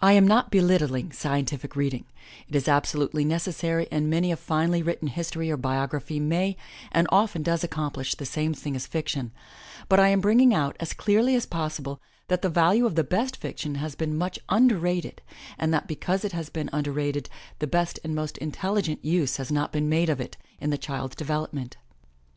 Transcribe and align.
I 0.00 0.14
am 0.14 0.26
not 0.26 0.50
belittling 0.50 1.12
scientific 1.12 1.76
reading; 1.76 2.06
it 2.48 2.56
is 2.56 2.66
absolutely 2.66 3.24
necessary 3.24 3.86
and 3.92 4.10
many 4.10 4.32
a 4.32 4.36
finely 4.36 4.82
written 4.82 5.06
history 5.06 5.52
or 5.52 5.56
biography 5.56 6.18
may 6.18 6.56
and 6.90 7.06
often 7.12 7.44
does 7.44 7.62
accomplish 7.62 8.16
the 8.16 8.26
same 8.26 8.54
thing 8.54 8.74
as 8.74 8.88
fiction, 8.88 9.30
but 9.88 10.00
I 10.00 10.08
am 10.08 10.20
bringing 10.20 10.52
out 10.52 10.76
as 10.80 10.92
clearly 10.92 11.36
as 11.36 11.46
possible, 11.46 12.00
that 12.26 12.42
the 12.42 12.48
value 12.48 12.86
of 12.86 12.96
the 12.96 13.04
best 13.04 13.36
fiction 13.36 13.76
has 13.76 13.94
been 13.94 14.18
much 14.18 14.36
under 14.48 14.76
rated 14.78 15.22
and 15.56 15.72
that 15.72 15.86
because 15.86 16.24
it 16.24 16.32
has 16.32 16.48
been 16.50 16.68
under 16.72 16.90
rated, 16.90 17.30
the 17.60 17.68
best 17.68 18.00
and 18.02 18.16
most 18.16 18.38
intelligent 18.38 19.04
use 19.04 19.36
has 19.36 19.52
not 19.52 19.70
been 19.70 19.88
made 19.88 20.08
of 20.10 20.20
it 20.20 20.36
in 20.60 20.70
the 20.70 20.76
child's 20.76 21.14
develop 21.14 21.52
ment. 21.52 21.76